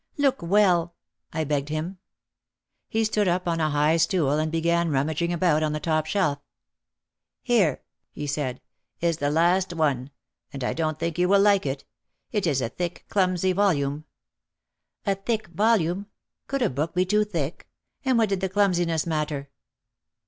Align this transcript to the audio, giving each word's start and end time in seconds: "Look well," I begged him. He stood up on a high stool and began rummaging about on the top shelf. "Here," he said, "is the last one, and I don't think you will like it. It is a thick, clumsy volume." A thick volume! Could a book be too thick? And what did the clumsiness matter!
"Look 0.17 0.41
well," 0.41 0.95
I 1.31 1.43
begged 1.43 1.69
him. 1.69 1.99
He 2.89 3.03
stood 3.03 3.27
up 3.27 3.47
on 3.47 3.59
a 3.59 3.69
high 3.69 3.97
stool 3.97 4.31
and 4.31 4.51
began 4.51 4.89
rummaging 4.89 5.31
about 5.31 5.61
on 5.61 5.73
the 5.73 5.79
top 5.79 6.07
shelf. 6.07 6.39
"Here," 7.43 7.83
he 8.09 8.25
said, 8.25 8.61
"is 8.99 9.17
the 9.17 9.29
last 9.29 9.73
one, 9.73 10.09
and 10.51 10.63
I 10.63 10.73
don't 10.73 10.97
think 10.97 11.19
you 11.19 11.29
will 11.29 11.39
like 11.39 11.67
it. 11.67 11.85
It 12.31 12.47
is 12.47 12.61
a 12.61 12.69
thick, 12.69 13.05
clumsy 13.09 13.51
volume." 13.53 14.05
A 15.05 15.13
thick 15.13 15.45
volume! 15.49 16.07
Could 16.47 16.63
a 16.63 16.69
book 16.71 16.95
be 16.95 17.05
too 17.05 17.23
thick? 17.23 17.67
And 18.03 18.17
what 18.17 18.29
did 18.29 18.39
the 18.41 18.49
clumsiness 18.49 19.05
matter! 19.05 19.49